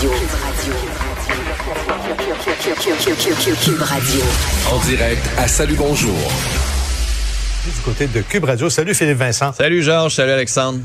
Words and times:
Radio. 0.00 0.12
Cube 3.62 3.82
Radio. 3.82 4.22
En 4.72 4.78
direct 4.86 5.22
à 5.36 5.46
Salut 5.46 5.74
Bonjour. 5.74 6.16
Du 7.66 7.80
côté 7.84 8.06
de 8.06 8.22
Cube 8.22 8.44
Radio. 8.44 8.70
Salut 8.70 8.94
Philippe 8.94 9.18
Vincent. 9.18 9.52
Salut 9.52 9.82
Georges, 9.82 10.14
salut 10.14 10.32
Alexandre. 10.32 10.78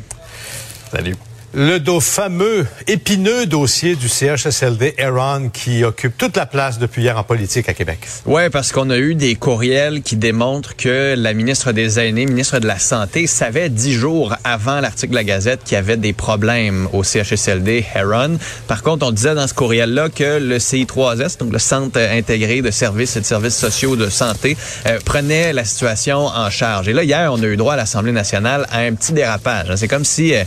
Salut. 0.92 1.16
Le 1.54 1.80
fameux, 2.00 2.66
épineux 2.88 3.46
dossier 3.46 3.96
du 3.96 4.10
CHSLD 4.10 4.96
Aaron 5.00 5.50
qui 5.50 5.84
occupe 5.84 6.18
toute 6.18 6.36
la 6.36 6.46
place 6.46 6.80
depuis 6.80 7.04
hier 7.04 7.18
en 7.18 7.24
politique 7.24 7.70
à 7.70 7.74
Québec. 7.74 8.00
Ouais, 8.26 8.50
parce 8.50 8.72
qu'on 8.72 8.90
a 8.90 8.98
eu 8.98 9.16
des 9.16 9.36
courriels 9.36 10.02
qui 10.02 10.16
démontrent 10.16 10.76
que 10.76 11.16
la 11.18 11.34
ministre 11.34 11.72
des 11.72 12.00
Aînés, 12.00 12.26
ministre 12.26 12.60
de 12.60 12.68
la 12.68 12.80
Santé, 12.80 13.28
savait 13.28 13.70
dix 13.70 13.94
jours 13.94 14.36
avant 14.44 14.82
l'article 14.82 15.12
de 15.12 15.16
la 15.16 15.24
Gazette 15.24 15.64
qu'il 15.64 15.76
y 15.76 15.78
avait 15.78 15.98
des 15.98 16.14
problèmes 16.14 16.90
au 16.92 17.04
CHSLD 17.04 17.86
Aaron. 17.96 18.38
Par 18.68 18.84
contre, 18.84 19.06
on 19.06 19.12
disait 19.12 19.36
dans 19.36 19.48
ce 19.48 19.54
courriel-là 19.54 20.10
que 20.10 20.40
le 20.40 20.58
CI3S, 20.58 21.40
donc 21.40 21.54
le 21.54 21.60
Centre 21.60 22.00
intégré 22.00 22.62
de 22.62 22.72
services 22.72 23.16
et 23.16 23.22
de 23.22 23.26
services 23.26 23.58
sociaux 23.58 23.96
de 23.96 24.10
santé, 24.10 24.58
euh, 24.88 25.00
prenait 25.06 25.54
la 25.54 25.64
situation 25.64 26.26
en 26.28 26.50
charge. 26.50 26.90
Et 26.90 26.94
là, 26.94 27.04
hier, 27.04 27.32
on 27.32 27.42
a 27.42 27.46
eu 27.46 27.58
droit 27.58 27.74
à 27.74 27.78
l'Assemblée 27.78 28.12
nationale 28.12 28.66
à 28.72 28.80
un 28.80 28.94
petit 28.94 29.14
dérapage. 29.14 29.68
C'est 29.76 29.88
comme 29.88 30.06
si 30.06 30.36
euh, 30.36 30.44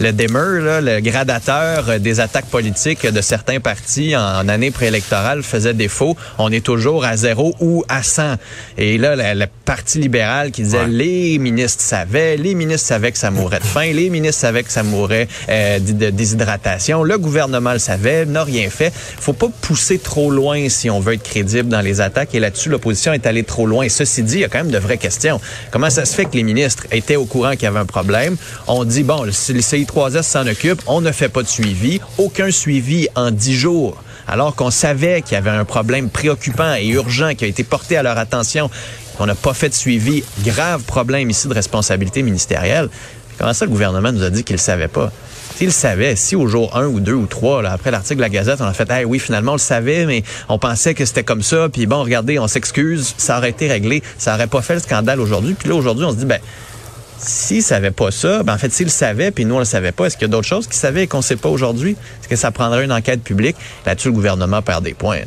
le 0.00 0.12
Le 0.44 1.00
gradateur 1.00 2.00
des 2.00 2.20
attaques 2.20 2.46
politiques 2.46 3.06
de 3.06 3.20
certains 3.20 3.60
partis 3.60 4.16
en, 4.16 4.48
année 4.48 4.70
préélectorale 4.70 5.42
faisait 5.42 5.74
défaut. 5.74 6.16
On 6.38 6.50
est 6.50 6.64
toujours 6.64 7.04
à 7.04 7.16
zéro 7.16 7.54
ou 7.60 7.84
à 7.88 8.02
100. 8.02 8.34
Et 8.78 8.98
là, 8.98 9.34
le, 9.34 9.46
Parti 9.64 10.00
libéral 10.00 10.50
qui 10.50 10.62
disait 10.62 10.86
les 10.88 11.38
ministres 11.38 11.82
savaient, 11.82 12.36
les 12.36 12.54
ministres 12.54 12.88
savaient 12.88 13.12
que 13.12 13.18
ça 13.18 13.30
mourrait 13.30 13.60
de 13.60 13.64
faim, 13.64 13.92
les 13.92 14.10
ministres 14.10 14.40
savaient 14.40 14.64
que 14.64 14.72
ça 14.72 14.82
mourrait 14.82 15.28
euh, 15.48 15.78
de 15.78 16.10
déshydratation, 16.10 17.04
le 17.04 17.16
gouvernement 17.16 17.72
le 17.72 17.78
savait, 17.78 18.26
n'a 18.26 18.42
rien 18.42 18.68
fait. 18.70 18.92
Faut 18.92 19.32
pas 19.32 19.46
pousser 19.60 19.98
trop 19.98 20.32
loin 20.32 20.68
si 20.68 20.90
on 20.90 20.98
veut 20.98 21.14
être 21.14 21.22
crédible 21.22 21.68
dans 21.68 21.80
les 21.80 22.00
attaques. 22.00 22.34
Et 22.34 22.40
là-dessus, 22.40 22.70
l'opposition 22.70 23.12
est 23.12 23.24
allée 23.24 23.44
trop 23.44 23.66
loin. 23.66 23.88
Ceci 23.88 24.24
dit, 24.24 24.34
il 24.34 24.40
y 24.40 24.44
a 24.44 24.48
quand 24.48 24.58
même 24.58 24.72
de 24.72 24.78
vraies 24.78 24.98
questions. 24.98 25.40
Comment 25.70 25.90
ça 25.90 26.04
se 26.04 26.14
fait 26.14 26.24
que 26.24 26.34
les 26.34 26.42
ministres 26.42 26.86
étaient 26.90 27.16
au 27.16 27.24
courant 27.24 27.52
qu'il 27.52 27.62
y 27.62 27.66
avait 27.66 27.78
un 27.78 27.86
problème? 27.86 28.36
On 28.66 28.84
dit, 28.84 29.04
bon, 29.04 29.22
le 29.22 29.30
CI3S 29.30 30.31
on 30.86 31.00
ne 31.00 31.12
fait 31.12 31.28
pas 31.28 31.42
de 31.42 31.48
suivi, 31.48 32.00
aucun 32.18 32.50
suivi 32.50 33.08
en 33.14 33.30
dix 33.30 33.54
jours, 33.54 34.02
alors 34.26 34.54
qu'on 34.54 34.70
savait 34.70 35.22
qu'il 35.22 35.34
y 35.34 35.36
avait 35.36 35.50
un 35.50 35.64
problème 35.64 36.08
préoccupant 36.08 36.74
et 36.74 36.86
urgent 36.88 37.34
qui 37.34 37.44
a 37.44 37.48
été 37.48 37.64
porté 37.64 37.96
à 37.96 38.02
leur 38.02 38.18
attention. 38.18 38.70
On 39.18 39.26
n'a 39.26 39.34
pas 39.34 39.54
fait 39.54 39.68
de 39.68 39.74
suivi. 39.74 40.24
Grave 40.44 40.82
problème 40.82 41.28
ici 41.28 41.48
de 41.48 41.54
responsabilité 41.54 42.22
ministérielle. 42.22 42.88
Comment 43.38 43.52
ça, 43.52 43.64
le 43.64 43.70
gouvernement 43.70 44.12
nous 44.12 44.22
a 44.22 44.30
dit 44.30 44.44
qu'il 44.44 44.56
ne 44.56 44.60
savait 44.60 44.88
pas? 44.88 45.12
S'il 45.56 45.72
savait, 45.72 46.16
si 46.16 46.34
au 46.34 46.46
jour 46.46 46.76
1 46.76 46.86
ou 46.86 47.00
2 47.00 47.12
ou 47.12 47.26
3, 47.26 47.64
après 47.66 47.90
l'article 47.90 48.16
de 48.16 48.22
la 48.22 48.28
Gazette, 48.30 48.60
on 48.60 48.64
a 48.64 48.72
fait, 48.72 48.90
hey, 48.90 49.04
oui, 49.04 49.18
finalement, 49.18 49.52
on 49.52 49.56
le 49.56 49.60
savait, 49.60 50.06
mais 50.06 50.22
on 50.48 50.58
pensait 50.58 50.94
que 50.94 51.04
c'était 51.04 51.24
comme 51.24 51.42
ça, 51.42 51.68
puis 51.68 51.86
bon, 51.86 52.02
regardez, 52.02 52.38
on 52.38 52.48
s'excuse, 52.48 53.14
ça 53.18 53.38
aurait 53.38 53.50
été 53.50 53.68
réglé, 53.68 54.02
ça 54.18 54.34
aurait 54.34 54.46
pas 54.46 54.62
fait 54.62 54.74
le 54.74 54.80
scandale 54.80 55.20
aujourd'hui. 55.20 55.54
Puis 55.54 55.68
là, 55.68 55.74
aujourd'hui, 55.74 56.04
on 56.06 56.10
se 56.10 56.16
dit, 56.16 56.24
ben, 56.24 56.40
s'il 57.22 57.62
savait 57.62 57.90
pas 57.90 58.10
ça, 58.10 58.42
ben 58.42 58.54
en 58.54 58.58
fait, 58.58 58.72
s'il 58.72 58.86
le 58.86 58.90
savait, 58.90 59.30
puis 59.30 59.44
nous, 59.44 59.54
on 59.54 59.58
le 59.58 59.64
savait 59.64 59.92
pas, 59.92 60.06
est-ce 60.06 60.16
qu'il 60.16 60.26
y 60.26 60.30
a 60.30 60.32
d'autres 60.32 60.46
choses 60.46 60.66
qu'il 60.66 60.76
savait 60.76 61.04
et 61.04 61.06
qu'on 61.06 61.22
sait 61.22 61.36
pas 61.36 61.48
aujourd'hui? 61.48 61.96
Est-ce 62.20 62.28
que 62.28 62.36
ça 62.36 62.50
prendrait 62.50 62.84
une 62.84 62.92
enquête 62.92 63.22
publique? 63.22 63.56
Là-dessus, 63.86 64.08
le 64.08 64.14
gouvernement 64.14 64.62
perd 64.62 64.84
des 64.84 64.94
points. 64.94 65.20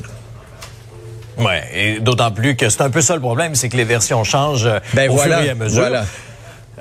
Oui, 1.37 1.53
et 1.73 1.99
d'autant 1.99 2.31
plus 2.31 2.55
que 2.55 2.69
c'est 2.69 2.81
un 2.81 2.89
peu 2.89 3.01
ça 3.01 3.15
le 3.15 3.21
problème, 3.21 3.55
c'est 3.55 3.69
que 3.69 3.77
les 3.77 3.83
versions 3.83 4.23
changent 4.23 4.69
ben 4.93 5.09
au 5.09 5.15
voilà, 5.15 5.37
fur 5.37 5.45
et 5.47 5.49
à 5.49 5.55
mesure. 5.55 5.81
Voilà. 5.81 6.05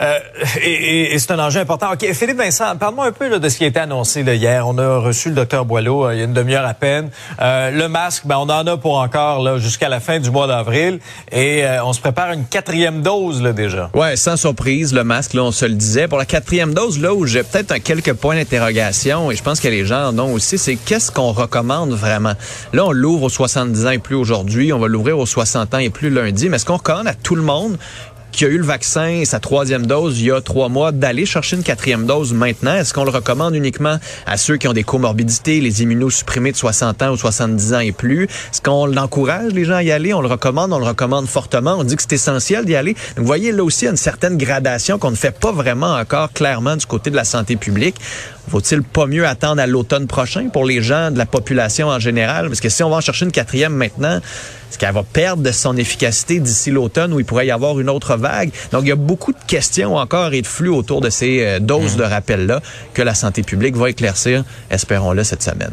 Euh, 0.00 0.18
et, 0.62 1.14
et, 1.14 1.18
c'est 1.18 1.30
un 1.30 1.38
enjeu 1.38 1.60
important. 1.60 1.92
OK, 1.92 2.12
Philippe 2.12 2.38
Vincent, 2.38 2.76
parle-moi 2.76 3.06
un 3.06 3.12
peu 3.12 3.28
là, 3.28 3.38
de 3.38 3.48
ce 3.48 3.58
qui 3.58 3.64
a 3.64 3.68
été 3.68 3.80
annoncé 3.80 4.22
là, 4.22 4.34
hier. 4.34 4.66
On 4.66 4.76
a 4.78 4.98
reçu 4.98 5.28
le 5.28 5.34
docteur 5.34 5.64
Boileau 5.64 6.06
euh, 6.06 6.14
il 6.14 6.18
y 6.18 6.20
a 6.22 6.24
une 6.24 6.32
demi-heure 6.32 6.66
à 6.66 6.74
peine. 6.74 7.10
Euh, 7.40 7.70
le 7.70 7.88
masque, 7.88 8.26
ben, 8.26 8.36
on 8.38 8.48
en 8.48 8.66
a 8.66 8.76
pour 8.76 8.98
encore 8.98 9.58
jusqu'à 9.58 9.88
la 9.88 10.00
fin 10.00 10.18
du 10.18 10.30
mois 10.30 10.46
d'avril. 10.46 10.98
Et 11.30 11.64
euh, 11.64 11.84
on 11.84 11.92
se 11.92 12.00
prépare 12.00 12.32
une 12.32 12.44
quatrième 12.44 13.02
dose 13.02 13.42
là, 13.42 13.52
déjà. 13.52 13.90
Ouais, 13.94 14.16
sans 14.16 14.36
surprise, 14.36 14.92
le 14.92 15.04
masque, 15.04 15.34
là, 15.34 15.42
on 15.44 15.52
se 15.52 15.64
le 15.64 15.74
disait. 15.74 16.08
Pour 16.08 16.18
la 16.18 16.26
quatrième 16.26 16.74
dose, 16.74 17.00
là 17.00 17.14
où 17.14 17.26
j'ai 17.26 17.42
peut-être 17.42 17.72
un 17.72 17.78
quelques 17.78 18.14
points 18.14 18.36
d'interrogation, 18.36 19.30
et 19.30 19.36
je 19.36 19.42
pense 19.42 19.60
que 19.60 19.68
les 19.68 19.84
gens 19.84 20.08
en 20.08 20.18
ont 20.18 20.32
aussi, 20.32 20.58
c'est 20.58 20.76
qu'est-ce 20.76 21.10
qu'on 21.10 21.32
recommande 21.32 21.92
vraiment? 21.92 22.34
Là, 22.72 22.86
on 22.86 22.92
l'ouvre 22.92 23.24
aux 23.24 23.28
70 23.28 23.86
ans 23.86 23.90
et 23.90 23.98
plus 23.98 24.16
aujourd'hui. 24.16 24.72
On 24.72 24.78
va 24.78 24.88
l'ouvrir 24.88 25.18
aux 25.18 25.26
60 25.26 25.74
ans 25.74 25.78
et 25.78 25.90
plus 25.90 26.10
lundi. 26.10 26.48
Mais 26.48 26.56
est-ce 26.56 26.66
qu'on 26.66 26.76
recommande 26.76 27.06
à 27.06 27.14
tout 27.14 27.36
le 27.36 27.42
monde 27.42 27.78
qui 28.34 28.44
a 28.44 28.48
eu 28.48 28.58
le 28.58 28.64
vaccin, 28.64 29.22
sa 29.24 29.40
troisième 29.40 29.86
dose 29.86 30.20
il 30.20 30.26
y 30.26 30.30
a 30.30 30.40
trois 30.40 30.68
mois, 30.68 30.92
d'aller 30.92 31.26
chercher 31.26 31.56
une 31.56 31.62
quatrième 31.62 32.06
dose 32.06 32.32
maintenant? 32.32 32.74
Est-ce 32.74 32.92
qu'on 32.92 33.04
le 33.04 33.10
recommande 33.10 33.54
uniquement 33.54 33.98
à 34.26 34.36
ceux 34.36 34.56
qui 34.56 34.66
ont 34.68 34.72
des 34.72 34.82
comorbidités, 34.82 35.60
les 35.60 35.82
immunosupprimés 35.82 36.52
de 36.52 36.56
60 36.56 37.02
ans 37.02 37.10
ou 37.12 37.16
70 37.16 37.74
ans 37.74 37.78
et 37.78 37.92
plus? 37.92 38.24
Est-ce 38.24 38.60
qu'on 38.60 38.96
encourage 38.96 39.52
les 39.52 39.64
gens 39.64 39.76
à 39.76 39.82
y 39.82 39.92
aller? 39.92 40.12
On 40.12 40.20
le 40.20 40.28
recommande, 40.28 40.72
on 40.72 40.78
le 40.78 40.86
recommande 40.86 41.26
fortement. 41.26 41.76
On 41.78 41.84
dit 41.84 41.96
que 41.96 42.02
c'est 42.02 42.14
essentiel 42.14 42.64
d'y 42.64 42.74
aller. 42.74 42.96
Vous 43.16 43.24
voyez, 43.24 43.52
là 43.52 43.62
aussi, 43.62 43.82
il 43.82 43.84
y 43.84 43.88
a 43.88 43.90
une 43.92 43.96
certaine 43.96 44.36
gradation 44.36 44.98
qu'on 44.98 45.10
ne 45.10 45.16
fait 45.16 45.38
pas 45.38 45.52
vraiment 45.52 45.94
encore 45.94 46.32
clairement 46.32 46.76
du 46.76 46.86
côté 46.86 47.10
de 47.10 47.16
la 47.16 47.24
santé 47.24 47.56
publique. 47.56 47.96
Vaut-il 48.48 48.82
pas 48.82 49.06
mieux 49.06 49.26
attendre 49.26 49.60
à 49.62 49.66
l'automne 49.66 50.06
prochain 50.06 50.48
pour 50.52 50.64
les 50.66 50.82
gens 50.82 51.10
de 51.10 51.18
la 51.18 51.26
population 51.26 51.88
en 51.88 51.98
général? 51.98 52.48
Parce 52.48 52.60
que 52.60 52.68
si 52.68 52.82
on 52.82 52.90
va 52.90 52.96
en 52.96 53.00
chercher 53.00 53.24
une 53.24 53.32
quatrième 53.32 53.72
maintenant, 53.74 54.18
est-ce 54.18 54.78
qu'elle 54.78 54.92
va 54.92 55.02
perdre 55.02 55.42
de 55.42 55.50
son 55.50 55.76
efficacité 55.76 56.40
d'ici 56.40 56.70
l'automne 56.70 57.12
où 57.14 57.20
il 57.20 57.24
pourrait 57.24 57.46
y 57.46 57.50
avoir 57.50 57.80
une 57.80 57.88
autre 57.88 58.16
vague? 58.16 58.50
Donc, 58.70 58.82
il 58.82 58.88
y 58.88 58.92
a 58.92 58.96
beaucoup 58.96 59.32
de 59.32 59.38
questions 59.46 59.96
encore 59.96 60.34
et 60.34 60.42
de 60.42 60.46
flux 60.46 60.68
autour 60.68 61.00
de 61.00 61.10
ces 61.10 61.40
euh, 61.42 61.58
doses 61.58 61.94
mmh. 61.94 61.98
de 61.98 62.02
rappel-là 62.02 62.60
que 62.92 63.02
la 63.02 63.14
santé 63.14 63.42
publique 63.42 63.76
va 63.76 63.88
éclaircir, 63.90 64.44
espérons-le, 64.70 65.24
cette 65.24 65.42
semaine. 65.42 65.72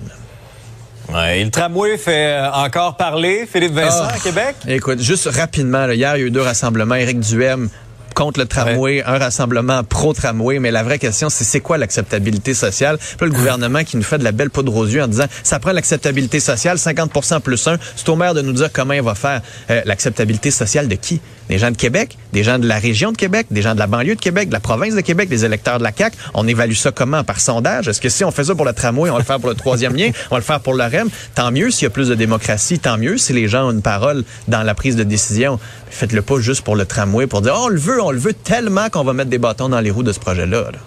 Ouais, 1.14 1.44
le 1.44 1.50
tramway 1.50 1.98
fait 1.98 2.28
euh, 2.28 2.52
encore 2.52 2.96
parler, 2.96 3.48
Philippe 3.52 3.74
Vincent, 3.74 4.06
Ah. 4.08 4.14
à 4.16 4.20
Québec? 4.20 4.56
Écoute, 4.68 5.02
juste 5.02 5.28
rapidement, 5.30 5.86
là, 5.86 5.94
hier, 5.94 6.16
il 6.16 6.20
y 6.22 6.24
a 6.24 6.28
eu 6.28 6.32
deux 6.32 6.42
rassemblements. 6.42 6.96
Éric 6.96 7.20
Duhem 7.20 7.70
contre 8.14 8.40
le 8.40 8.46
tramway, 8.46 9.04
un 9.06 9.18
rassemblement 9.18 9.84
pro-tramway, 9.84 10.60
mais 10.60 10.72
la 10.72 10.84
vraie 10.84 11.00
question, 11.00 11.30
c'est 11.30 11.44
c'est 11.44 11.60
quoi 11.60 11.78
l'acceptabilité 11.78 12.54
sociale? 12.54 12.98
Puis 12.98 13.28
le 13.28 13.34
gouvernement 13.34 13.84
qui 13.84 13.98
nous 13.98 14.04
fait 14.04 14.18
de 14.18 14.24
la 14.24 14.32
belle 14.32 14.50
poudre 14.50 14.76
aux 14.76 14.86
yeux 14.86 15.04
en 15.04 15.08
disant, 15.08 15.26
ça 15.44 15.60
prend 15.60 15.72
l'acceptabilité 15.72 16.40
sociale, 16.40 16.78
50% 16.78 17.42
plus 17.42 17.68
1. 17.68 17.78
C'est 17.96 18.10
au 18.10 18.16
maire 18.16 18.34
de 18.34 18.42
nous 18.42 18.54
dire 18.54 18.72
comment 18.72 18.94
il 18.94 19.02
va 19.02 19.16
faire. 19.16 19.42
Euh, 19.70 19.82
l'acceptabilité 19.86 20.52
sociale 20.52 20.88
de 20.88 20.96
qui? 20.96 21.22
Des 21.50 21.58
gens 21.58 21.72
de 21.72 21.76
Québec, 21.76 22.18
des 22.32 22.44
gens 22.44 22.60
de 22.60 22.68
la 22.68 22.80
région 22.80 23.12
de 23.12 23.18
Québec, 23.18 23.48
des 23.52 23.62
gens 23.62 23.74
de 23.74 23.80
la 23.80 23.88
banlieue 23.88 24.16
de 24.16 24.22
Québec, 24.22 24.48
de 24.48 24.54
la 24.54 24.62
province 24.62 24.96
de 24.96 25.02
Québec, 25.02 25.28
des 25.28 25.44
électeurs 25.44 25.80
de 25.80 25.84
la 25.84 25.92
CAQ. 25.92 26.18
On 26.34 26.48
évalue 26.48 26.74
ça 26.74 26.92
comment? 26.92 27.24
Par 27.24 27.40
sondage? 27.42 27.88
Est-ce 27.90 28.00
que 28.00 28.08
si 28.10 28.24
on 28.24 28.32
fait 28.32 28.46
ça 28.46 28.56
pour 28.56 28.66
le 28.66 28.74
tramway, 28.74 29.10
on 29.10 29.14
va 29.14 29.20
le 29.20 29.26
faire 29.26 29.40
pour 29.40 29.50
le 29.50 29.56
troisième 29.56 29.96
lien, 29.96 30.12
on 30.30 30.36
va 30.36 30.40
le 30.40 30.46
faire 30.46 30.62
pour 30.62 30.74
le 30.74 30.84
REM? 30.84 31.10
Tant 31.36 31.52
mieux 31.52 31.70
s'il 31.72 31.84
y 31.84 31.88
a 31.88 31.90
plus 31.90 32.08
de 32.08 32.16
démocratie, 32.16 32.80
tant 32.80 32.98
mieux 32.98 33.18
si 33.18 33.34
les 33.34 33.50
gens 33.50 33.68
ont 33.68 33.72
une 33.72 33.82
parole 33.82 34.24
dans 34.48 34.64
la 34.64 34.76
prise 34.76 34.96
de 34.96 35.04
décision. 35.04 35.60
Faites-le 35.90 36.22
pas 36.22 36.40
juste 36.40 36.62
pour 36.62 36.78
le 36.78 36.86
tramway, 36.86 37.28
pour 37.28 37.42
dire, 37.42 37.54
oh, 37.56 37.66
on 37.66 37.68
le 37.68 37.80
veut, 37.80 38.01
on 38.02 38.12
le 38.12 38.20
veut 38.20 38.34
tellement 38.34 38.90
qu'on 38.90 39.04
va 39.04 39.14
mettre 39.14 39.30
des 39.30 39.38
bâtons 39.38 39.70
dans 39.70 39.80
les 39.80 39.92
roues 39.92 40.04
de 40.04 40.12
ce 40.12 40.20
projet-là. 40.20 40.72
là. 40.72 40.80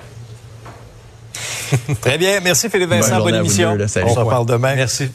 Très 2.00 2.18
bien. 2.18 2.40
Merci 2.40 2.68
Philippe 2.68 2.90
Vincent. 2.90 3.18
Bonne 3.18 3.34
vous 3.34 3.40
émission. 3.40 3.72
deux, 3.72 3.78
là. 3.78 3.88
Salut. 3.88 4.06
On 4.10 4.14
se 4.14 4.20
reparle 4.20 4.46
demain. 4.46 4.74
Merci. 4.74 5.10